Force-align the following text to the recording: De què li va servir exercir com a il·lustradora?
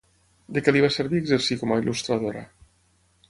De 0.55 0.63
què 0.67 0.73
li 0.73 0.81
va 0.85 0.89
servir 0.95 1.19
exercir 1.25 1.59
com 1.63 1.75
a 1.75 1.79
il·lustradora? 1.83 2.45